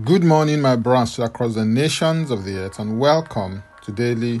Good 0.00 0.24
morning, 0.24 0.62
my 0.62 0.76
brothers 0.76 1.18
across 1.18 1.54
the 1.54 1.66
nations 1.66 2.30
of 2.30 2.44
the 2.46 2.56
earth, 2.56 2.78
and 2.78 2.98
welcome 2.98 3.62
to 3.82 3.92
daily 3.92 4.40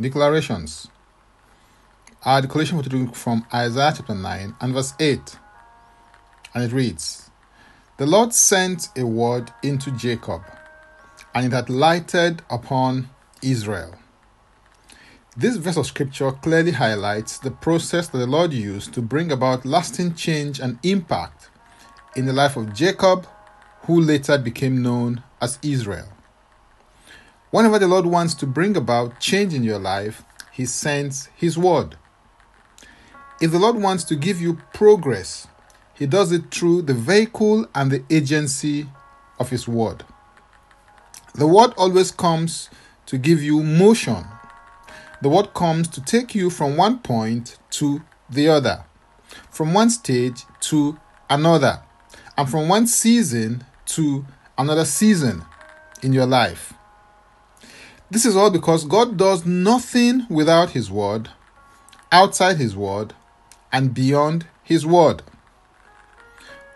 declarations. 0.00 0.88
Our 2.24 2.40
declaration 2.40 2.78
for 2.78 2.88
today 2.88 3.06
from 3.12 3.44
Isaiah 3.52 3.92
chapter 3.94 4.14
9 4.14 4.54
and 4.58 4.72
verse 4.72 4.94
8, 4.98 5.38
and 6.54 6.64
it 6.64 6.72
reads 6.72 7.30
The 7.98 8.06
Lord 8.06 8.32
sent 8.32 8.88
a 8.96 9.04
word 9.04 9.52
into 9.62 9.90
Jacob, 9.90 10.44
and 11.34 11.44
it 11.44 11.52
had 11.52 11.68
lighted 11.68 12.40
upon 12.48 13.10
Israel. 13.42 13.96
This 15.36 15.56
verse 15.56 15.76
of 15.76 15.88
scripture 15.88 16.32
clearly 16.32 16.72
highlights 16.72 17.36
the 17.36 17.50
process 17.50 18.08
that 18.08 18.18
the 18.18 18.26
Lord 18.26 18.54
used 18.54 18.94
to 18.94 19.02
bring 19.02 19.30
about 19.30 19.66
lasting 19.66 20.14
change 20.14 20.58
and 20.58 20.78
impact 20.82 21.50
in 22.16 22.24
the 22.24 22.32
life 22.32 22.56
of 22.56 22.72
Jacob, 22.72 23.26
who 23.82 24.00
later 24.00 24.38
became 24.38 24.82
known 24.82 25.22
as 25.40 25.58
Israel. 25.62 26.08
Whenever 27.50 27.78
the 27.78 27.88
Lord 27.88 28.06
wants 28.06 28.34
to 28.34 28.46
bring 28.46 28.76
about 28.76 29.18
change 29.20 29.54
in 29.54 29.64
your 29.64 29.78
life, 29.78 30.22
He 30.52 30.66
sends 30.66 31.26
His 31.34 31.58
word. 31.58 31.96
If 33.40 33.50
the 33.50 33.58
Lord 33.58 33.76
wants 33.76 34.04
to 34.04 34.16
give 34.16 34.40
you 34.40 34.60
progress, 34.72 35.48
He 35.94 36.06
does 36.06 36.30
it 36.30 36.50
through 36.50 36.82
the 36.82 36.94
vehicle 36.94 37.66
and 37.74 37.90
the 37.90 38.04
agency 38.10 38.86
of 39.38 39.50
His 39.50 39.66
word. 39.66 40.04
The 41.34 41.46
word 41.46 41.72
always 41.76 42.10
comes 42.10 42.68
to 43.06 43.18
give 43.18 43.42
you 43.42 43.62
motion. 43.62 44.24
The 45.22 45.28
word 45.28 45.54
comes 45.54 45.88
to 45.88 46.00
take 46.00 46.34
you 46.34 46.50
from 46.50 46.76
one 46.76 46.98
point 46.98 47.58
to 47.70 48.02
the 48.28 48.48
other, 48.48 48.84
from 49.50 49.74
one 49.74 49.90
stage 49.90 50.44
to 50.60 50.98
another 51.28 51.82
and 52.36 52.48
from 52.48 52.68
one 52.68 52.86
season 52.86 53.64
to 53.94 54.24
another 54.56 54.84
season 54.84 55.44
in 56.02 56.12
your 56.12 56.26
life. 56.26 56.74
This 58.10 58.26
is 58.26 58.36
all 58.36 58.50
because 58.50 58.84
God 58.84 59.16
does 59.16 59.46
nothing 59.46 60.26
without 60.28 60.70
His 60.70 60.90
Word, 60.90 61.30
outside 62.10 62.56
His 62.56 62.76
Word, 62.76 63.14
and 63.72 63.94
beyond 63.94 64.46
His 64.62 64.84
Word. 64.84 65.22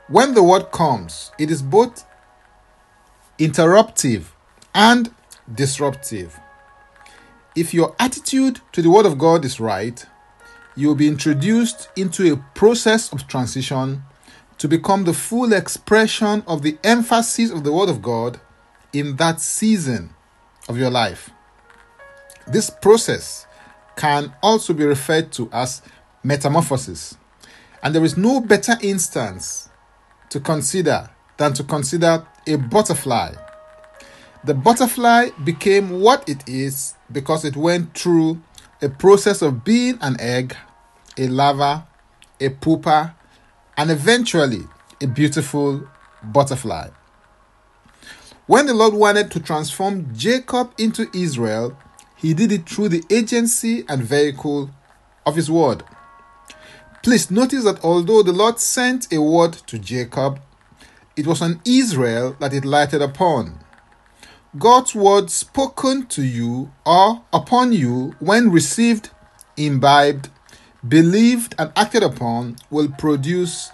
When 0.08 0.34
the 0.34 0.42
Word 0.42 0.70
comes, 0.70 1.32
it 1.38 1.50
is 1.50 1.62
both 1.62 2.04
interruptive 3.38 4.32
and 4.74 5.12
disruptive. 5.52 6.38
If 7.56 7.74
your 7.74 7.94
attitude 7.98 8.60
to 8.72 8.82
the 8.82 8.90
Word 8.90 9.06
of 9.06 9.18
God 9.18 9.44
is 9.44 9.58
right, 9.58 10.04
you 10.76 10.88
will 10.88 10.94
be 10.94 11.08
introduced 11.08 11.88
into 11.96 12.32
a 12.32 12.36
process 12.54 13.12
of 13.12 13.26
transition 13.26 14.02
to 14.58 14.68
become 14.68 15.04
the 15.04 15.14
full 15.14 15.52
expression 15.52 16.42
of 16.46 16.62
the 16.62 16.78
emphasis 16.84 17.50
of 17.50 17.64
the 17.64 17.72
Word 17.72 17.88
of 17.88 18.02
God 18.02 18.40
in 18.92 19.16
that 19.16 19.40
season 19.40 20.10
of 20.68 20.78
your 20.78 20.90
life. 20.90 21.30
This 22.46 22.70
process 22.70 23.46
can 23.96 24.34
also 24.42 24.72
be 24.72 24.84
referred 24.84 25.32
to 25.32 25.48
as 25.52 25.82
metamorphosis. 26.22 27.16
And 27.82 27.94
there 27.94 28.04
is 28.04 28.16
no 28.16 28.40
better 28.40 28.76
instance 28.82 29.68
to 30.30 30.40
consider 30.40 31.10
than 31.36 31.52
to 31.54 31.64
consider 31.64 32.26
a 32.46 32.56
butterfly. 32.56 33.34
The 34.44 34.54
butterfly 34.54 35.30
became 35.42 36.00
what 36.00 36.28
it 36.28 36.48
is 36.48 36.94
because 37.10 37.44
it 37.44 37.56
went 37.56 37.96
through 37.96 38.42
a 38.82 38.88
process 38.88 39.42
of 39.42 39.64
being 39.64 39.98
an 40.00 40.16
egg, 40.20 40.56
a 41.16 41.28
larva, 41.28 41.86
a 42.40 42.50
pupa, 42.50 43.14
and 43.76 43.90
eventually 43.90 44.64
a 45.00 45.06
beautiful 45.06 45.86
butterfly. 46.22 46.88
When 48.46 48.66
the 48.66 48.74
Lord 48.74 48.94
wanted 48.94 49.30
to 49.32 49.40
transform 49.40 50.14
Jacob 50.14 50.72
into 50.78 51.08
Israel, 51.14 51.78
he 52.14 52.34
did 52.34 52.52
it 52.52 52.68
through 52.68 52.90
the 52.90 53.04
agency 53.10 53.84
and 53.88 54.02
vehicle 54.02 54.70
of 55.26 55.36
his 55.36 55.50
word. 55.50 55.82
Please 57.02 57.30
notice 57.30 57.64
that 57.64 57.84
although 57.84 58.22
the 58.22 58.32
Lord 58.32 58.58
sent 58.58 59.12
a 59.12 59.20
word 59.20 59.52
to 59.66 59.78
Jacob, 59.78 60.40
it 61.16 61.26
was 61.26 61.42
on 61.42 61.60
Israel 61.64 62.36
that 62.40 62.54
it 62.54 62.64
lighted 62.64 63.02
upon. 63.02 63.60
God's 64.58 64.94
word 64.94 65.30
spoken 65.30 66.06
to 66.06 66.22
you 66.22 66.70
or 66.86 67.22
upon 67.32 67.72
you 67.72 68.14
when 68.20 68.50
received, 68.50 69.10
imbibed, 69.56 70.30
believed, 70.88 71.54
and 71.58 71.72
acted 71.76 72.02
upon 72.02 72.56
will 72.70 72.88
produce 72.98 73.70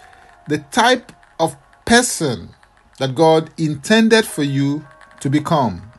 the 0.47 0.59
type 0.71 1.11
of 1.39 1.55
person 1.85 2.49
that 2.99 3.15
God 3.15 3.49
intended 3.57 4.25
for 4.25 4.43
you 4.43 4.85
to 5.19 5.29
become. 5.29 5.91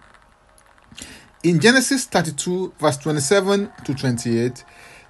In 1.43 1.59
Genesis 1.59 2.05
32, 2.07 2.75
verse 2.79 2.97
27 2.99 3.71
to 3.85 3.95
28, 3.95 4.65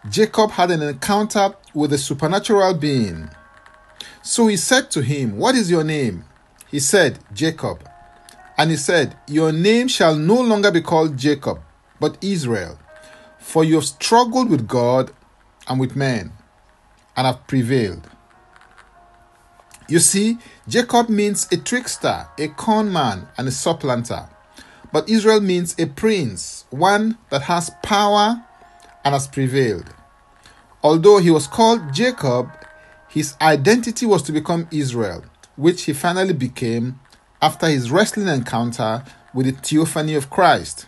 Jacob 0.08 0.50
had 0.52 0.70
an 0.70 0.82
encounter 0.82 1.54
with 1.74 1.92
a 1.92 1.98
supernatural 1.98 2.74
being. 2.74 3.28
So 4.22 4.46
he 4.46 4.56
said 4.56 4.90
to 4.92 5.02
him, 5.02 5.36
What 5.36 5.54
is 5.54 5.70
your 5.70 5.84
name? 5.84 6.24
He 6.70 6.80
said, 6.80 7.18
Jacob. 7.34 7.86
And 8.56 8.70
he 8.70 8.76
said, 8.76 9.16
Your 9.28 9.52
name 9.52 9.88
shall 9.88 10.16
no 10.16 10.40
longer 10.40 10.70
be 10.70 10.80
called 10.80 11.16
Jacob, 11.16 11.60
but 12.00 12.16
Israel, 12.22 12.78
for 13.38 13.64
you 13.64 13.74
have 13.76 13.84
struggled 13.84 14.48
with 14.50 14.66
God 14.66 15.12
and 15.68 15.80
with 15.80 15.96
men, 15.96 16.32
and 17.16 17.26
have 17.26 17.46
prevailed. 17.46 18.08
You 19.88 19.98
see, 19.98 20.38
Jacob 20.68 21.08
means 21.08 21.48
a 21.52 21.56
trickster, 21.56 22.26
a 22.38 22.48
con 22.48 22.92
man, 22.92 23.28
and 23.36 23.48
a 23.48 23.50
supplanter. 23.50 24.28
But 24.92 25.08
Israel 25.08 25.40
means 25.40 25.74
a 25.78 25.86
prince, 25.86 26.64
one 26.70 27.18
that 27.30 27.42
has 27.42 27.70
power 27.82 28.42
and 29.04 29.12
has 29.12 29.26
prevailed. 29.26 29.92
Although 30.82 31.18
he 31.18 31.30
was 31.30 31.46
called 31.46 31.92
Jacob, 31.92 32.50
his 33.08 33.34
identity 33.40 34.06
was 34.06 34.22
to 34.22 34.32
become 34.32 34.68
Israel, 34.70 35.24
which 35.56 35.82
he 35.82 35.92
finally 35.92 36.32
became 36.32 36.98
after 37.40 37.68
his 37.68 37.90
wrestling 37.90 38.28
encounter 38.28 39.04
with 39.34 39.46
the 39.46 39.52
theophany 39.52 40.14
of 40.14 40.30
Christ, 40.30 40.86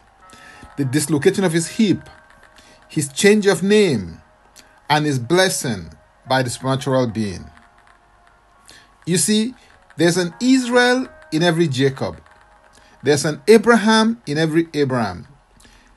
the 0.76 0.84
dislocating 0.84 1.44
of 1.44 1.52
his 1.52 1.68
hip, 1.68 2.08
his 2.88 3.08
change 3.08 3.46
of 3.46 3.62
name, 3.62 4.20
and 4.88 5.06
is 5.06 5.18
blessing 5.18 5.90
by 6.28 6.42
the 6.42 6.50
supernatural 6.50 7.06
being. 7.08 7.44
You 9.06 9.18
see, 9.18 9.54
there's 9.96 10.16
an 10.16 10.34
Israel 10.40 11.08
in 11.32 11.42
every 11.42 11.68
Jacob. 11.68 12.20
There's 13.02 13.24
an 13.24 13.42
Abraham 13.48 14.22
in 14.26 14.38
every 14.38 14.68
Abram. 14.74 15.26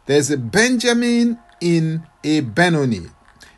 There's 0.06 0.30
a 0.30 0.38
Benjamin 0.38 1.40
in 1.62 2.06
a 2.24 2.42
Benoni. 2.42 3.08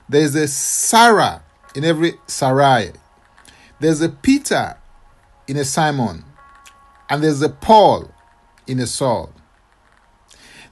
There's 0.08 0.36
a 0.36 0.48
Sarah 0.48 1.44
in 1.76 1.84
every 1.84 2.14
Sarai. 2.28 2.92
There's 3.80 4.02
a 4.02 4.10
Peter 4.10 4.78
in 5.48 5.58
a 5.58 5.66
Simon. 5.66 6.26
And 7.10 7.24
there's 7.24 7.42
a 7.42 7.50
Paul 7.50 8.12
in 8.68 8.80
a 8.80 8.86
Saul. 8.86 9.34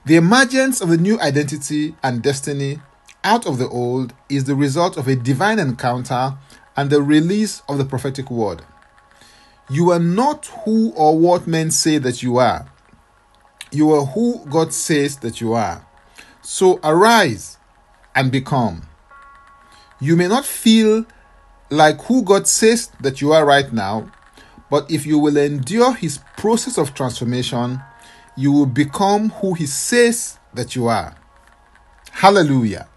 The 0.06 0.16
emergence 0.16 0.80
of 0.80 0.88
the 0.88 0.96
new 0.96 1.20
identity 1.20 1.96
and 2.02 2.22
destiny 2.22 2.80
out 3.24 3.46
of 3.46 3.58
the 3.58 3.68
old 3.68 4.14
is 4.28 4.44
the 4.44 4.54
result 4.54 4.96
of 4.96 5.08
a 5.08 5.16
divine 5.16 5.58
encounter 5.58 6.36
and 6.76 6.90
the 6.90 7.02
release 7.02 7.62
of 7.68 7.78
the 7.78 7.84
prophetic 7.84 8.30
word. 8.30 8.62
You 9.68 9.90
are 9.90 9.98
not 9.98 10.46
who 10.64 10.92
or 10.92 11.18
what 11.18 11.46
men 11.46 11.70
say 11.70 11.98
that 11.98 12.22
you 12.22 12.38
are. 12.38 12.70
You 13.70 13.92
are 13.92 14.06
who 14.06 14.46
God 14.46 14.72
says 14.72 15.16
that 15.18 15.40
you 15.40 15.52
are. 15.52 15.86
So 16.42 16.80
arise 16.82 17.58
and 18.14 18.32
become. 18.32 18.82
You 20.00 20.16
may 20.16 20.28
not 20.28 20.46
feel 20.46 21.04
like 21.70 22.00
who 22.02 22.22
God 22.22 22.48
says 22.48 22.90
that 23.00 23.20
you 23.20 23.32
are 23.32 23.44
right 23.44 23.70
now, 23.72 24.10
but 24.70 24.90
if 24.90 25.04
you 25.04 25.18
will 25.18 25.36
endure 25.36 25.94
His 25.94 26.18
process 26.36 26.78
of 26.78 26.94
transformation, 26.94 27.80
you 28.36 28.52
will 28.52 28.66
become 28.66 29.30
who 29.30 29.54
He 29.54 29.66
says 29.66 30.38
that 30.54 30.74
you 30.74 30.86
are. 30.86 31.14
Hallelujah. 32.12 32.88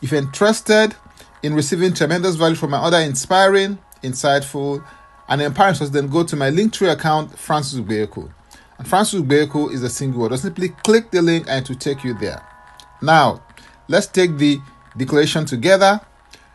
If 0.00 0.12
you're 0.12 0.20
interested 0.20 0.94
in 1.42 1.54
receiving 1.54 1.92
tremendous 1.94 2.36
value 2.36 2.56
from 2.56 2.70
my 2.70 2.78
other 2.78 2.98
inspiring, 2.98 3.78
insightful, 4.02 4.84
and 5.28 5.42
empowering 5.42 5.74
sources, 5.74 5.92
then 5.92 6.08
go 6.08 6.24
to 6.24 6.36
my 6.36 6.50
Linktree 6.50 6.90
account, 6.90 7.38
Francis 7.38 7.80
Ubeku. 7.80 8.30
And 8.78 8.86
Francis 8.86 9.20
Ubeku 9.20 9.72
is 9.72 9.82
a 9.82 9.90
single 9.90 10.20
word. 10.20 10.30
Just 10.30 10.44
simply 10.44 10.68
click 10.68 11.10
the 11.10 11.20
link 11.20 11.46
and 11.48 11.64
it 11.64 11.68
will 11.68 11.78
take 11.78 12.04
you 12.04 12.14
there. 12.14 12.42
Now, 13.02 13.42
let's 13.88 14.06
take 14.06 14.36
the 14.38 14.60
declaration 14.96 15.44
together, 15.44 16.00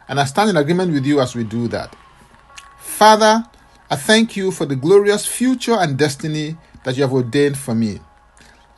and 0.07 0.19
I 0.19 0.25
stand 0.25 0.49
in 0.49 0.57
agreement 0.57 0.93
with 0.93 1.05
you 1.05 1.19
as 1.21 1.35
we 1.35 1.43
do 1.43 1.67
that. 1.69 1.95
Father, 2.77 3.43
I 3.89 3.95
thank 3.95 4.35
you 4.35 4.51
for 4.51 4.65
the 4.65 4.75
glorious 4.75 5.25
future 5.25 5.75
and 5.75 5.97
destiny 5.97 6.57
that 6.83 6.95
you 6.95 7.03
have 7.03 7.13
ordained 7.13 7.57
for 7.57 7.75
me. 7.75 7.99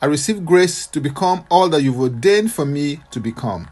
I 0.00 0.06
receive 0.06 0.44
grace 0.44 0.86
to 0.88 1.00
become 1.00 1.44
all 1.50 1.68
that 1.70 1.82
you've 1.82 1.98
ordained 2.00 2.52
for 2.52 2.66
me 2.66 3.00
to 3.12 3.20
become. 3.20 3.68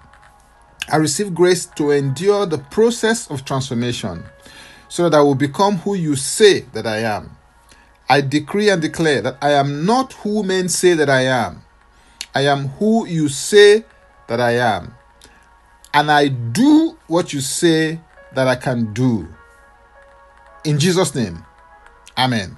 I 0.88 0.96
receive 0.96 1.34
grace 1.34 1.66
to 1.76 1.90
endure 1.90 2.46
the 2.46 2.58
process 2.58 3.30
of 3.30 3.44
transformation 3.44 4.22
so 4.88 5.08
that 5.08 5.16
I 5.16 5.22
will 5.22 5.34
become 5.34 5.78
who 5.78 5.94
you 5.94 6.16
say 6.16 6.60
that 6.72 6.86
I 6.86 6.98
am. 6.98 7.36
I 8.08 8.20
decree 8.20 8.68
and 8.68 8.82
declare 8.82 9.22
that 9.22 9.38
I 9.40 9.52
am 9.52 9.86
not 9.86 10.12
who 10.12 10.42
men 10.42 10.68
say 10.68 10.94
that 10.94 11.08
I 11.08 11.22
am. 11.22 11.62
I 12.34 12.42
am 12.42 12.68
who 12.68 13.06
you 13.06 13.28
say 13.28 13.84
that 14.28 14.40
I 14.40 14.52
am. 14.52 14.94
And 15.94 16.10
I 16.10 16.28
do 16.28 16.98
what 17.06 17.32
you 17.32 17.40
say 17.40 18.00
that 18.34 18.48
I 18.48 18.56
can 18.56 18.92
do. 18.92 19.28
In 20.64 20.78
Jesus' 20.78 21.14
name, 21.14 21.44
Amen. 22.16 22.56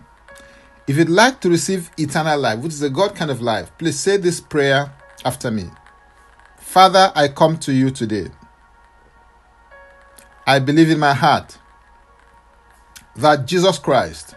If 0.87 0.97
you'd 0.97 1.09
like 1.09 1.41
to 1.41 1.49
receive 1.49 1.91
eternal 1.99 2.39
life, 2.39 2.59
which 2.61 2.73
is 2.73 2.83
a 2.83 2.91
God 2.91 3.15
kind 3.15 3.31
of 3.31 3.41
life, 3.41 3.73
please 3.79 3.99
say 3.99 4.17
this 4.17 4.41
prayer 4.41 4.93
after 5.25 5.51
me. 5.51 5.65
Father, 6.77 7.11
I 7.15 7.29
come 7.29 7.57
to 7.61 7.73
you 7.73 7.89
today. 7.89 8.27
I 10.47 10.59
believe 10.59 10.91
in 10.91 10.99
my 10.99 11.15
heart 11.15 11.57
that 13.15 13.47
Jesus 13.47 13.79
Christ 13.79 14.35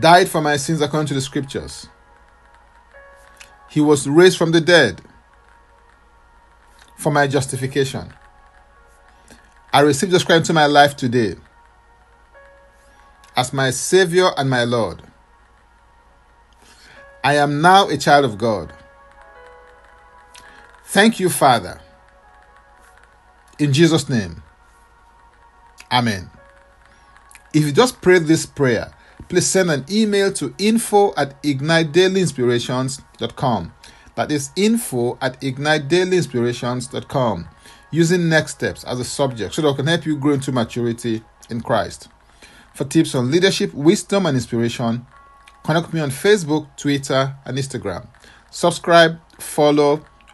died 0.00 0.28
for 0.28 0.40
my 0.40 0.56
sins 0.56 0.80
according 0.80 1.06
to 1.06 1.14
the 1.14 1.20
scriptures. 1.20 1.86
He 3.70 3.80
was 3.80 4.08
raised 4.08 4.36
from 4.36 4.50
the 4.50 4.60
dead 4.60 5.00
for 6.96 7.12
my 7.12 7.28
justification. 7.28 8.12
I 9.72 9.82
receive 9.82 10.08
Jesus 10.08 10.24
Christ 10.24 10.40
into 10.40 10.54
my 10.54 10.66
life 10.66 10.96
today 10.96 11.36
as 13.36 13.52
my 13.52 13.70
Savior 13.70 14.30
and 14.36 14.50
my 14.50 14.64
Lord. 14.64 15.04
I 17.22 17.36
am 17.36 17.60
now 17.60 17.88
a 17.88 17.96
child 17.96 18.24
of 18.24 18.38
God. 18.38 18.72
Thank 20.90 21.20
you, 21.20 21.28
Father. 21.28 21.78
In 23.58 23.74
Jesus' 23.74 24.08
name. 24.08 24.42
Amen. 25.92 26.30
If 27.52 27.64
you 27.64 27.72
just 27.72 28.00
prayed 28.00 28.24
this 28.24 28.46
prayer, 28.46 28.90
please 29.28 29.46
send 29.46 29.70
an 29.70 29.84
email 29.90 30.32
to 30.32 30.54
info 30.56 31.12
at 31.18 31.42
ignitedailyinspirations.com. 31.42 33.74
That 34.14 34.32
is 34.32 34.50
info 34.56 35.18
at 35.20 35.38
ignitedailyinspirations.com 35.42 37.48
using 37.90 38.30
next 38.30 38.52
steps 38.52 38.82
as 38.84 38.98
a 38.98 39.04
subject 39.04 39.52
so 39.54 39.60
that 39.60 39.68
I 39.68 39.76
can 39.76 39.88
help 39.88 40.06
you 40.06 40.16
grow 40.16 40.32
into 40.32 40.52
maturity 40.52 41.22
in 41.50 41.60
Christ. 41.60 42.08
For 42.72 42.84
tips 42.84 43.14
on 43.14 43.30
leadership, 43.30 43.74
wisdom, 43.74 44.24
and 44.24 44.38
inspiration, 44.38 45.06
connect 45.64 45.92
me 45.92 46.00
on 46.00 46.08
Facebook, 46.08 46.66
Twitter, 46.78 47.36
and 47.44 47.58
Instagram. 47.58 48.08
Subscribe, 48.50 49.20
follow, 49.38 50.02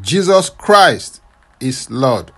Jesus 0.00 0.50
Christ 0.50 1.20
is 1.60 1.88
Lord. 1.88 2.32